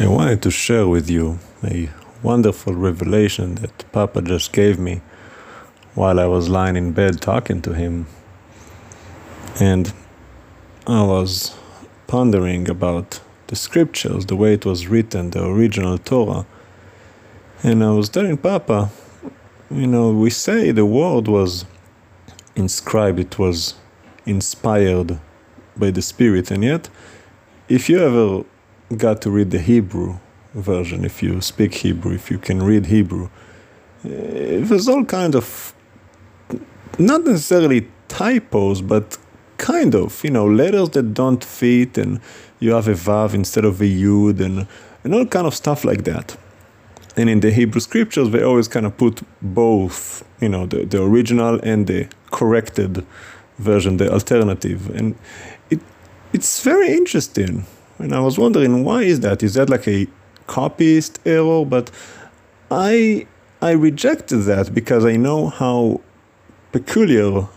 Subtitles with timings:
[0.00, 1.90] I wanted to share with you a
[2.22, 5.00] wonderful revelation that Papa just gave me
[5.96, 8.06] while I was lying in bed talking to him.
[9.58, 9.92] And
[10.86, 11.56] I was
[12.06, 16.46] pondering about the scriptures, the way it was written, the original Torah.
[17.64, 18.90] And I was telling Papa,
[19.68, 21.64] you know, we say the word was
[22.54, 23.74] inscribed, it was
[24.26, 25.18] inspired
[25.76, 26.88] by the Spirit, and yet,
[27.68, 28.44] if you ever
[28.96, 30.18] got to read the Hebrew
[30.54, 33.28] version, if you speak Hebrew, if you can read Hebrew,
[34.04, 35.74] eh, it was all kind of
[36.98, 39.18] not necessarily typos, but
[39.58, 42.20] kind of, you know, letters that don't fit, and
[42.60, 44.66] you have a vav instead of a yud, and,
[45.04, 46.36] and all kind of stuff like that.
[47.16, 51.02] And in the Hebrew scriptures, they always kind of put both, you know, the, the
[51.02, 53.04] original and the corrected
[53.58, 54.88] version, the alternative.
[54.90, 55.16] And
[55.68, 55.80] it,
[56.32, 57.66] it's very interesting.
[57.98, 59.42] And I was wondering, why is that?
[59.42, 60.06] Is that like a
[60.46, 61.64] copyist error?
[61.64, 61.90] But
[62.70, 63.26] I,
[63.60, 66.00] I rejected that because I know how
[66.72, 67.48] peculiar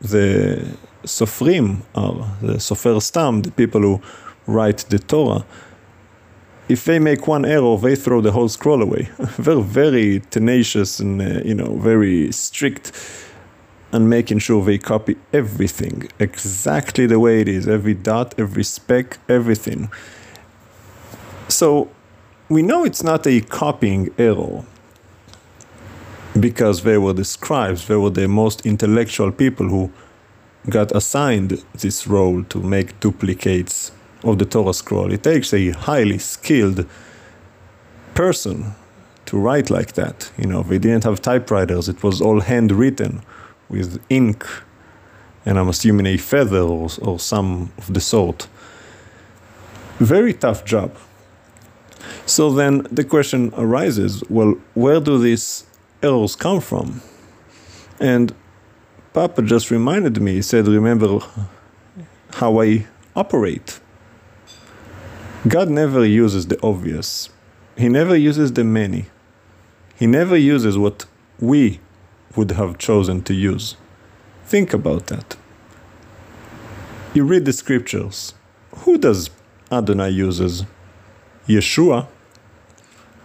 [0.00, 4.00] the Sofrim are, the Sofer Stam, the people who
[4.46, 5.44] write the Torah.
[6.68, 9.08] If they make one error, they throw the whole scroll away.
[9.38, 12.92] They're very tenacious and, uh, you know, very strict
[13.92, 19.18] and making sure they copy everything exactly the way it is every dot, every speck,
[19.28, 19.90] everything.
[21.48, 21.90] So
[22.48, 24.64] we know it's not a copying error
[26.38, 29.92] because they were the scribes, they were the most intellectual people who
[30.68, 35.12] got assigned this role to make duplicates of the Torah scroll.
[35.12, 36.86] It takes a highly skilled
[38.14, 38.74] person
[39.26, 40.30] to write like that.
[40.38, 43.22] You know, they didn't have typewriters, it was all handwritten
[43.70, 44.44] with ink
[45.44, 48.48] and I'm assuming a feather or, or some of the sort.
[49.98, 50.96] Very tough job.
[52.26, 55.64] So then the question arises well, where do these
[56.02, 57.00] errors come from?
[57.98, 58.34] And
[59.12, 61.18] Papa just reminded me, he said, Remember
[62.34, 62.86] how I
[63.16, 63.80] operate.
[65.48, 67.28] God never uses the obvious,
[67.76, 69.06] He never uses the many,
[69.96, 71.06] He never uses what
[71.40, 71.80] we
[72.36, 73.76] would have chosen to use.
[74.46, 75.36] Think about that.
[77.14, 78.34] You read the scriptures.
[78.78, 79.30] Who does
[79.70, 80.64] Adonai uses?
[81.46, 82.06] Yeshua.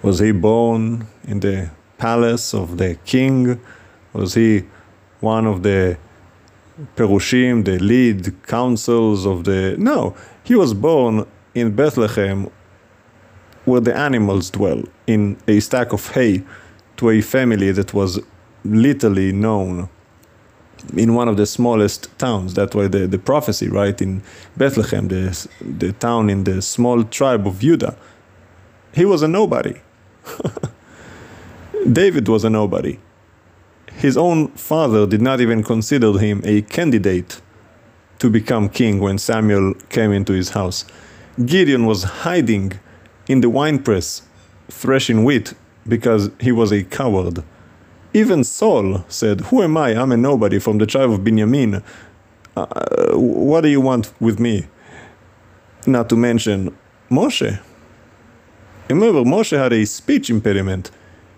[0.01, 3.59] Was he born in the palace of the king?
[4.13, 4.63] Was he
[5.19, 5.97] one of the
[6.95, 9.75] Perushim, the lead councils of the.
[9.77, 12.49] No, he was born in Bethlehem
[13.63, 16.43] where the animals dwell, in a stack of hay
[16.97, 18.19] to a family that was
[18.65, 19.89] literally known
[20.95, 22.53] in one of the smallest towns.
[22.53, 24.23] That's why the, the prophecy, right, in
[24.57, 27.95] Bethlehem, the, the town in the small tribe of Judah,
[28.93, 29.75] he was a nobody.
[31.91, 32.99] David was a nobody.
[33.93, 37.41] His own father did not even consider him a candidate
[38.19, 40.85] to become king when Samuel came into his house.
[41.45, 42.73] Gideon was hiding
[43.27, 44.21] in the winepress,
[44.69, 45.53] threshing wheat,
[45.87, 47.43] because he was a coward.
[48.15, 49.89] Even Saul said, Who am I?
[49.89, 51.83] I'm a nobody from the tribe of Benjamin.
[52.55, 54.67] Uh, what do you want with me?
[55.85, 56.77] Not to mention
[57.11, 57.59] Moshe.
[58.89, 60.91] Remember, Moshe had a speech impediment.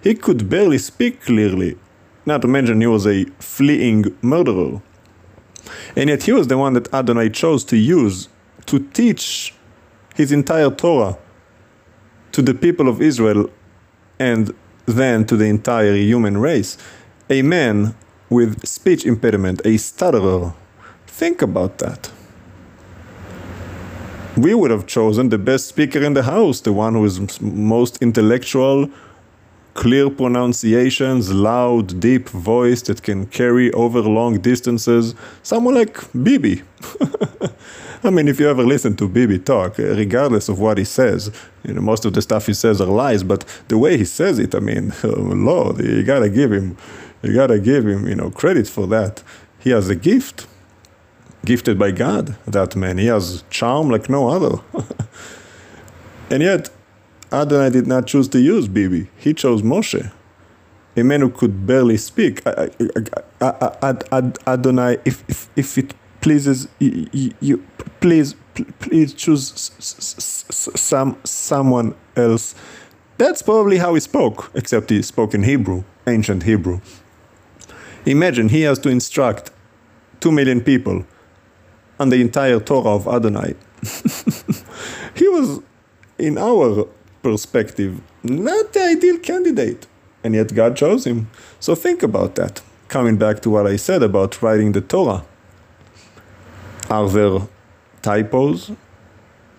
[0.04, 1.80] He could barely speak clearly.
[2.28, 4.80] Not to mention, he was a fleeing murderer.
[5.96, 8.30] And yet, he was the one that Adonai chose to use
[8.68, 9.52] to teach
[10.14, 11.18] his entire Torah
[12.34, 13.50] to the people of Israel
[14.20, 14.54] and
[14.88, 16.78] then to the entire human race.
[17.30, 17.94] A man
[18.30, 20.54] with speech impediment, a stutterer.
[21.06, 22.12] Think about that.
[24.36, 28.02] We would have chosen the best speaker in the house, the one who is most
[28.02, 28.90] intellectual,
[29.78, 35.14] clear pronunciations, loud, deep voice that can carry over long distances.
[35.44, 36.64] Someone like Bibi.
[38.04, 41.32] I mean, if you ever listen to Bibi talk, uh, regardless of what he says,
[41.64, 44.40] you know, most of the stuff he says are lies, but the way he says
[44.40, 46.76] it, I mean, oh, Lord, you gotta give him,
[47.22, 49.22] you gotta give him, you know, credit for that.
[49.60, 50.48] He has a gift,
[51.46, 52.98] gifted by God, that man.
[52.98, 54.60] He has charm like no other.
[56.32, 56.72] and yet,
[57.32, 59.10] Adonai did not choose to use Bibi.
[59.18, 60.12] He chose Moshe,
[60.96, 62.42] a man who could barely speak.
[63.42, 67.66] Adonai, if, if, if it pleases you, you
[68.00, 68.36] please
[68.80, 72.56] please choose some someone else
[73.18, 76.82] that's probably how he spoke except he spoke in hebrew ancient hebrew
[78.06, 79.52] imagine he has to instruct
[80.22, 81.06] 2 million people
[82.00, 83.54] on the entire torah of adonai
[85.16, 85.62] he was
[86.18, 86.88] in our
[87.22, 89.88] perspective, not the ideal candidate.
[90.24, 91.30] And yet God chose him.
[91.60, 92.62] So think about that.
[92.88, 95.24] Coming back to what I said about writing the Torah.
[96.90, 97.48] Are there
[98.02, 98.72] typos?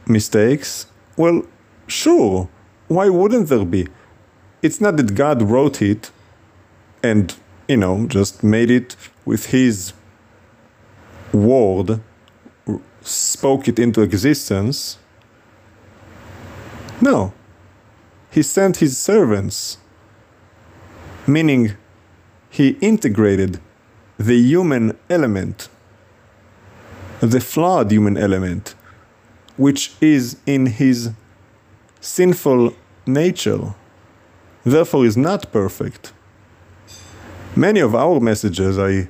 [0.07, 0.87] Mistakes?
[1.17, 1.45] Well,
[1.87, 2.49] sure.
[2.89, 3.89] Why wouldn't there be?
[4.63, 6.11] It's not that God wrote it
[7.03, 7.35] and,
[7.69, 9.93] you know, just made it with his
[11.33, 12.01] word,
[13.03, 14.99] spoke it into existence.
[17.01, 17.33] No.
[18.39, 19.79] He sent his servants,
[21.27, 21.73] meaning
[22.49, 23.59] he integrated
[24.17, 25.69] the human element,
[27.19, 28.77] the flawed human element,
[29.57, 31.11] which is in his
[32.01, 32.77] sinful
[33.07, 33.75] nature,
[34.63, 36.13] therefore is not perfect.
[37.57, 39.09] Many of our messages, I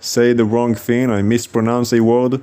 [0.00, 2.42] say the wrong thing, I mispronounce a word,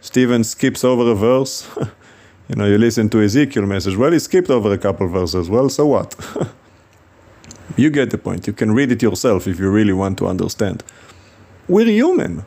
[0.00, 1.68] Stephen skips over a verse.
[2.48, 5.48] you know, you listen to Ezekiel message, well, he skipped over a couple verses.
[5.48, 6.14] Well, so what?
[7.76, 8.46] you get the point.
[8.46, 10.84] You can read it yourself if you really want to understand.
[11.68, 12.44] We're human.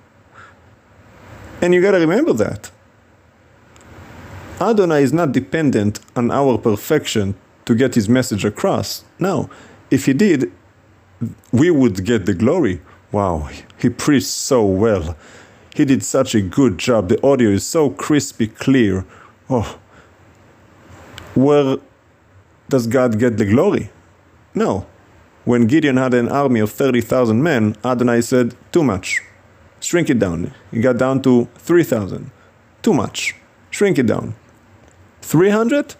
[1.61, 2.71] And you gotta remember that.
[4.61, 7.35] Adonai is not dependent on our perfection
[7.65, 9.03] to get his message across.
[9.19, 9.49] No,
[9.89, 10.51] if he did,
[11.51, 12.81] we would get the glory.
[13.11, 13.49] Wow,
[13.79, 15.17] he preached so well.
[15.75, 17.09] He did such a good job.
[17.09, 19.05] The audio is so crispy clear.
[19.49, 19.79] Oh,
[21.37, 21.77] where
[22.69, 23.89] does God get the glory?
[24.55, 24.87] No.
[25.45, 29.21] When Gideon had an army of 30,000 men, Adonai said, Too much.
[29.79, 30.53] Shrink it down.
[30.71, 32.31] He got down to 3,000.
[32.81, 33.35] Too much.
[33.69, 34.35] Shrink it down.
[35.21, 35.95] 300?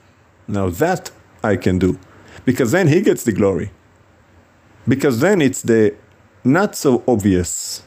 [0.48, 1.12] Now that
[1.44, 2.00] I can do.
[2.44, 3.72] Because then he gets the glory.
[4.88, 5.96] Because then it's the
[6.44, 7.84] not so obvious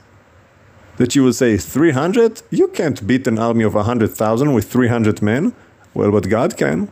[0.98, 2.42] that you will say 300?
[2.50, 5.54] You can't beat an army of 100,000 with 300 men.
[5.94, 6.90] Well, but God can.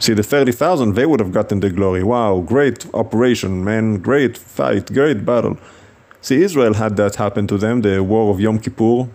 [0.00, 2.02] See, the 30,000, they would have gotten the glory.
[2.02, 3.98] Wow, great operation, man.
[3.98, 5.58] Great fight, great battle.
[6.22, 9.08] See, Israel had that happen to them, the war of Yom Kippur,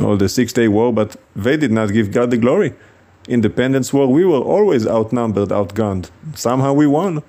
[0.00, 2.74] or the Six Day War, but they did not give God the glory.
[3.28, 6.10] Independence War, we were always outnumbered, outgunned.
[6.34, 7.22] Somehow we won.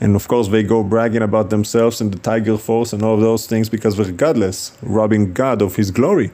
[0.00, 3.46] And of course, they go bragging about themselves and the Tiger Force and all those
[3.46, 6.32] things because they're godless, robbing God of his glory.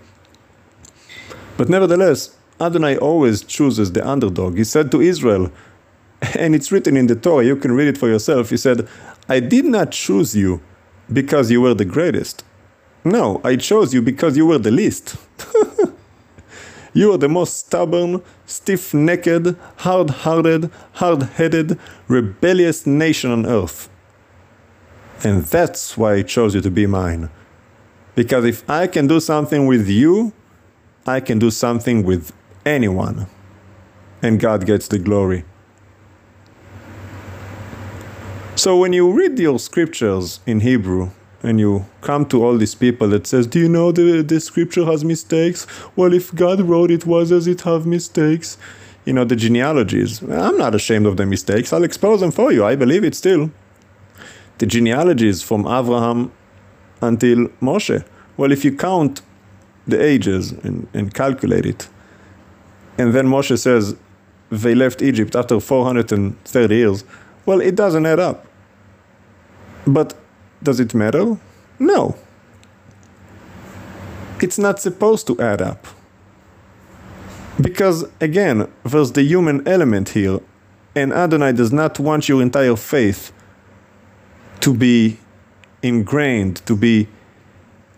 [1.59, 4.57] But nevertheless, Adonai always chooses the underdog.
[4.57, 5.51] He said to Israel,
[6.39, 8.51] and it's written in the Torah, you can read it for yourself.
[8.51, 8.87] He said,
[9.29, 10.61] I did not choose you
[11.13, 12.45] because you were the greatest.
[13.05, 15.17] No, I chose you because you were the least.
[16.93, 21.79] you are the most stubborn, stiff necked, hard hearted, hard headed,
[22.09, 23.89] rebellious nation on earth.
[25.25, 27.31] And that's why I chose you to be mine.
[28.15, 30.33] Because if I can do something with you,
[31.07, 32.33] I can do something with
[32.65, 33.27] anyone.
[34.23, 35.45] And God gets the glory.
[38.57, 41.11] So when you read your scriptures in Hebrew,
[41.43, 44.85] and you come to all these people that says, "Do you know the the scripture
[44.85, 45.67] has mistakes?"
[45.97, 48.59] Well, if God wrote it, why does it have mistakes?
[49.07, 50.23] You know the genealogies.
[50.23, 51.73] I'm not ashamed of the mistakes.
[51.73, 52.65] I'll expose them for you.
[52.65, 53.51] I believe it still.
[54.59, 56.31] The genealogies from Abraham
[57.01, 58.05] until Moshe.
[58.37, 59.23] Well, if you count
[59.87, 61.89] the ages and, and calculate it,
[62.99, 63.97] and then Moshe says
[64.51, 67.05] they left Egypt after 430 years,
[67.47, 68.47] well, it doesn't add up.
[69.87, 70.15] But
[70.63, 71.39] does it matter?
[71.79, 72.17] No.
[74.41, 75.87] It's not supposed to add up.
[77.61, 80.41] Because, again, there's the human element here,
[80.95, 83.33] and Adonai does not want your entire faith
[84.61, 85.19] to be
[85.83, 87.09] ingrained, to be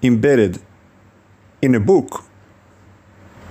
[0.03, 0.61] embedded
[1.61, 2.25] in a book.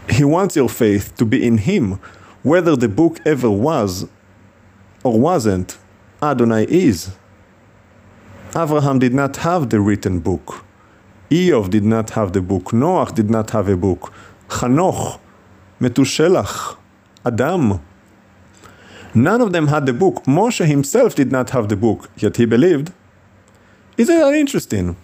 [0.09, 1.99] He wants your faith to be in Him.
[2.43, 4.07] Whether the book ever was
[5.03, 5.77] or wasn't,
[6.21, 7.11] Adonai is.
[8.55, 10.65] Abraham did not have the written book.
[11.29, 12.65] Iyov did not have the book.
[12.65, 14.11] Noach did not have a book.
[14.49, 15.19] Hanoch,
[15.79, 16.77] Metushelach,
[17.25, 17.79] Adam.
[19.13, 20.23] None of them had the book.
[20.25, 22.91] Moshe himself did not have the book, yet he believed.
[23.97, 24.97] Isn't that interesting?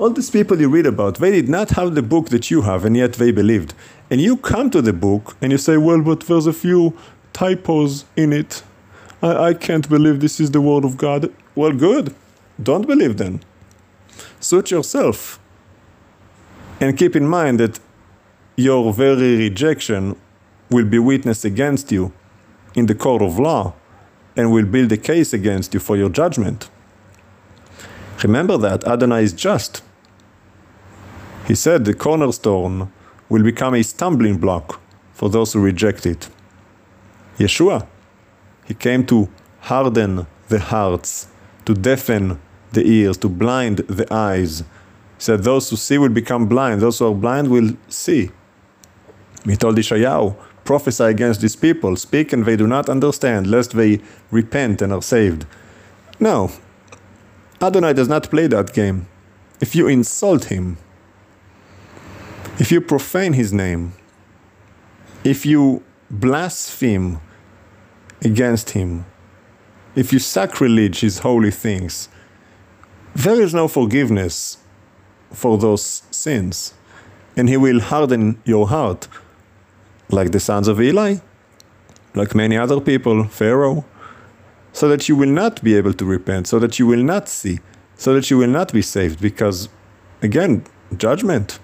[0.00, 2.86] All these people you read about, they did not have the book that you have,
[2.86, 3.74] and yet they believed.
[4.08, 6.96] And you come to the book and you say, well, but there's a few
[7.34, 8.62] typos in it.
[9.20, 11.30] I, I can't believe this is the word of God.
[11.54, 12.14] Well, good.
[12.62, 13.40] Don't believe them.
[14.40, 15.38] Suit yourself.
[16.80, 17.78] And keep in mind that
[18.56, 20.16] your very rejection
[20.70, 22.10] will be witnessed against you
[22.74, 23.74] in the court of law
[24.34, 26.70] and will build a case against you for your judgment.
[28.22, 29.82] Remember that Adonai is just.
[31.50, 32.92] He said the cornerstone
[33.28, 34.80] will become a stumbling block
[35.12, 36.28] for those who reject it.
[37.38, 37.88] Yeshua.
[38.66, 39.28] He came to
[39.62, 41.26] harden the hearts,
[41.64, 42.38] to deafen
[42.70, 44.60] the ears, to blind the eyes.
[44.60, 44.64] He
[45.18, 48.30] said, Those who see will become blind, those who are blind will see.
[49.44, 53.98] He told Ishayahu, prophesy against these people, speak and they do not understand, lest they
[54.30, 55.46] repent and are saved.
[56.20, 56.52] No,
[57.60, 59.08] Adonai does not play that game.
[59.60, 60.76] If you insult him,
[62.60, 63.94] if you profane his name,
[65.24, 67.18] if you blaspheme
[68.22, 69.06] against him,
[69.96, 72.10] if you sacrilege his holy things,
[73.14, 74.58] there is no forgiveness
[75.32, 76.74] for those sins.
[77.34, 79.08] And he will harden your heart,
[80.10, 81.16] like the sons of Eli,
[82.14, 83.86] like many other people, Pharaoh,
[84.74, 87.60] so that you will not be able to repent, so that you will not see,
[87.96, 89.70] so that you will not be saved, because,
[90.20, 90.64] again,
[90.98, 91.58] judgment.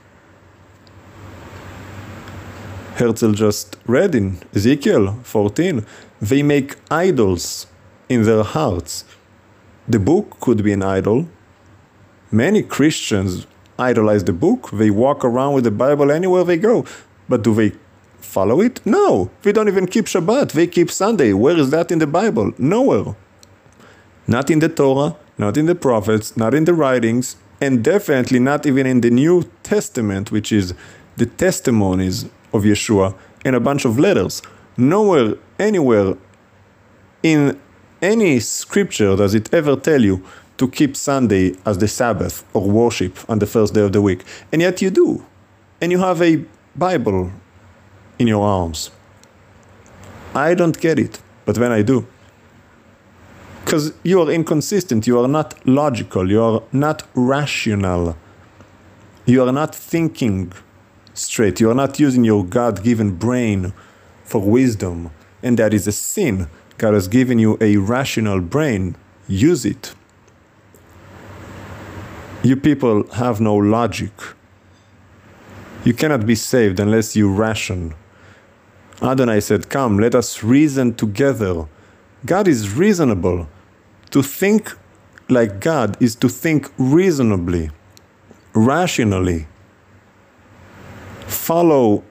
[2.97, 5.85] Herzl just read in Ezekiel 14,
[6.21, 7.67] they make idols
[8.09, 9.05] in their hearts.
[9.87, 11.29] The book could be an idol.
[12.33, 13.47] Many Christians
[13.79, 14.71] idolize the book.
[14.73, 16.87] They walk around with the Bible anywhere they go.
[17.29, 17.73] But do they
[18.19, 18.85] follow it?
[18.87, 19.31] No.
[19.43, 20.53] They don't even keep Shabbat.
[20.53, 21.35] They keep Sunday.
[21.35, 22.53] Where is that in the Bible?
[22.57, 23.15] Nowhere.
[24.27, 28.65] Not in the Torah, not in the prophets, not in the writings, and definitely not
[28.65, 30.75] even in the New Testament, which is
[31.17, 34.43] the testimonies of Yeshua and a bunch of letters.
[34.77, 36.15] Nowhere, anywhere
[37.23, 37.59] in
[38.03, 40.23] any scripture does it ever tell you
[40.59, 44.25] to keep Sunday as the Sabbath or worship on the first day of the week.
[44.53, 45.25] And yet you do.
[45.81, 47.31] And you have a Bible
[48.19, 48.91] in your arms.
[50.35, 52.07] I don't get it, but when I do,
[53.65, 58.17] because you are inconsistent, you are not logical, you are not rational,
[59.25, 60.53] you are not thinking
[61.17, 63.73] straight, you are not using your God given brain
[64.25, 65.11] for wisdom,
[65.43, 66.49] and that is a sin.
[66.79, 68.97] God has given you a rational brain,
[69.27, 69.95] use it.
[72.43, 74.13] You people have no logic.
[75.85, 77.95] You cannot be saved unless you ration.
[79.03, 81.67] Adonai said, Come, let us reason together.
[82.25, 83.49] God is reasonable.
[84.11, 84.73] To think
[85.29, 87.71] like God is to think reasonably,
[88.55, 89.47] rationally.
[91.37, 92.03] Follow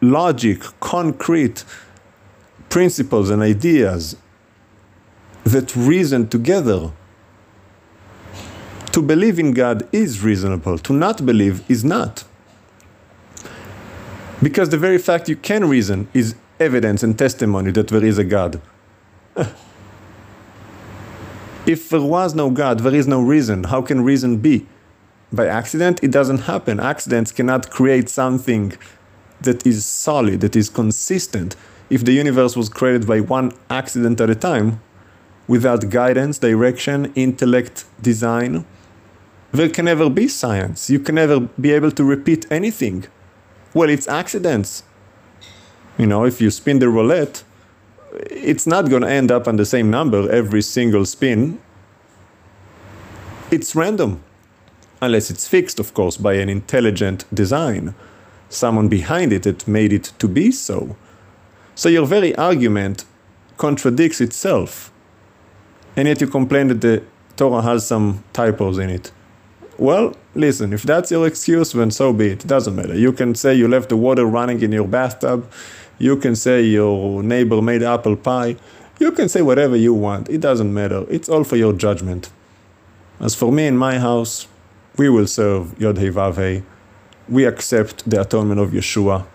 [0.00, 1.64] logic, concrete
[2.68, 4.16] principles and ideas
[5.44, 6.92] that reason together.
[8.92, 12.24] To believe in God is reasonable, to not believe is not.
[14.42, 18.24] Because the very fact you can reason is evidence and testimony that there is a
[18.24, 18.60] God.
[21.66, 23.64] if there was no God, there is no reason.
[23.64, 24.66] How can reason be?
[25.32, 26.78] By accident, it doesn't happen.
[26.78, 28.72] Accidents cannot create something
[29.40, 31.56] that is solid, that is consistent.
[31.90, 34.80] If the universe was created by one accident at a time,
[35.48, 38.64] without guidance, direction, intellect, design,
[39.52, 40.90] there can never be science.
[40.90, 43.06] You can never be able to repeat anything.
[43.74, 44.82] Well, it's accidents.
[45.98, 47.42] You know, if you spin the roulette,
[48.30, 51.60] it's not going to end up on the same number every single spin.
[53.50, 54.22] It's random.
[55.00, 57.94] Unless it's fixed, of course, by an intelligent design.
[58.48, 60.96] Someone behind it that made it to be so.
[61.74, 63.04] So your very argument
[63.58, 64.90] contradicts itself.
[65.96, 67.02] And yet you complain that the
[67.36, 69.12] Torah has some typos in it.
[69.78, 72.44] Well, listen, if that's your excuse, then so be it.
[72.44, 72.94] It doesn't matter.
[72.94, 75.50] You can say you left the water running in your bathtub.
[75.98, 78.56] You can say your neighbor made apple pie.
[78.98, 80.30] You can say whatever you want.
[80.30, 81.04] It doesn't matter.
[81.10, 82.30] It's all for your judgment.
[83.20, 84.46] As for me in my house,
[84.96, 86.62] we will serve Yod Hei Vav.
[87.28, 89.26] We accept the atonement of Yeshua.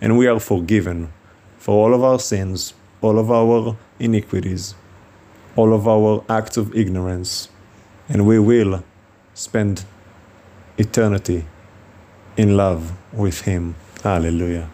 [0.00, 1.12] And we are forgiven
[1.58, 4.74] for all of our sins, all of our iniquities,
[5.56, 7.48] all of our acts of ignorance.
[8.08, 8.84] And we will
[9.34, 9.84] spend
[10.76, 11.44] eternity
[12.36, 13.74] in love with Him.
[14.04, 14.70] Hallelujah.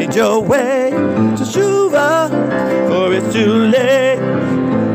[0.00, 0.90] Change your way.
[1.36, 2.28] Teshuva,
[2.88, 4.18] for it's too late.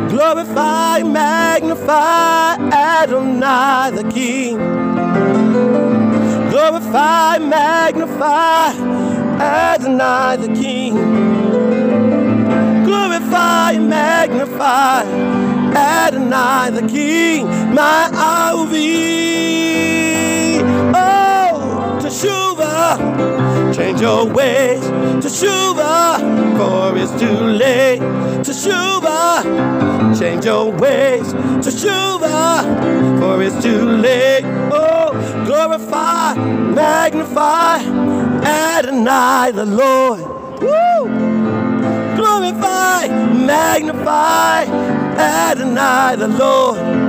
[0.10, 4.58] Glorify, magnify Adonai the King.
[6.50, 8.72] Glorify, magnify
[9.40, 10.96] Adonai the King.
[12.86, 15.04] Glorify, magnify
[15.76, 18.86] Adonai the King, my Ahuvi.
[20.96, 23.45] Oh, Teshuva,
[23.96, 24.82] change your ways.
[25.24, 26.20] Teshuva,
[26.58, 28.00] for it's too late.
[28.44, 31.34] Teshuva, change your ways.
[31.64, 34.44] Teshuva, for it's too late.
[34.72, 35.12] Oh,
[35.46, 37.78] glorify, magnify,
[38.44, 40.20] Adonai the Lord.
[40.62, 41.08] Woo!
[42.18, 44.66] Glorify, magnify,
[45.18, 47.05] Adonai the Lord.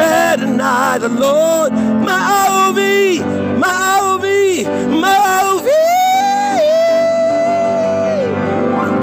[0.00, 1.72] Adonai the Lord.
[1.72, 3.20] My Ovi,
[3.58, 4.64] my Ovi,
[5.00, 5.76] my Ovi.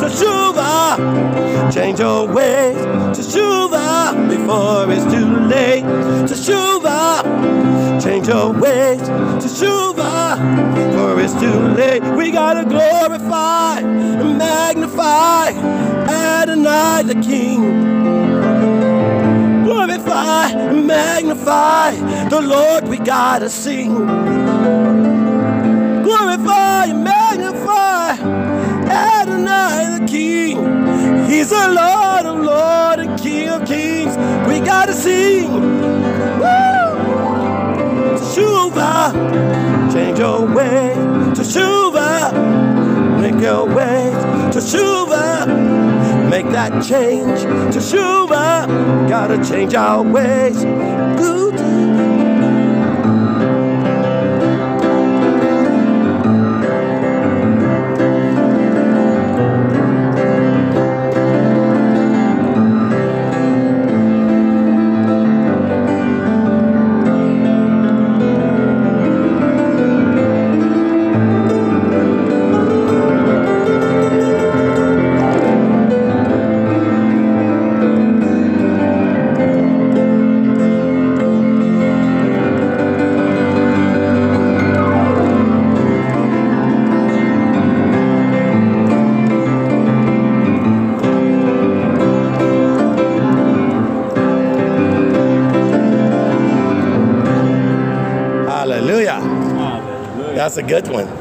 [0.01, 2.77] Teshuva, change your ways.
[3.17, 5.83] Teshuva, before it's too late.
[6.29, 7.21] Teshuva,
[8.01, 9.01] change your ways.
[9.43, 10.37] Teshuva,
[10.75, 12.03] before it's too late.
[12.15, 15.49] We gotta glorify and magnify
[16.09, 18.36] Adonai the King.
[20.23, 21.91] Glorify magnify
[22.29, 22.87] the Lord.
[22.87, 23.93] We gotta sing.
[26.03, 28.17] Glorify magnify
[28.89, 30.57] Adonai the King.
[31.29, 34.17] He's the Lord of Lords and King of Kings.
[34.47, 35.51] We gotta sing.
[36.41, 36.77] Woo!
[38.17, 39.13] Teshuva,
[39.93, 40.95] change your way.
[41.37, 42.31] Teshuva,
[43.21, 44.11] make your way.
[44.51, 45.16] Teshuva,
[46.43, 47.39] make that change.
[47.73, 48.67] Teshuva,
[49.09, 50.63] gotta change our ways.
[51.19, 52.16] Good.
[100.57, 101.16] A good one.